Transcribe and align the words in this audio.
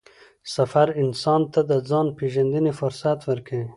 سفر 0.55 0.87
انسان 1.03 1.41
ته 1.53 1.61
د 1.69 1.71
ځان 1.89 2.07
پېژندنې 2.17 2.71
فرصت 2.79 3.19
ورکوي 3.29 3.67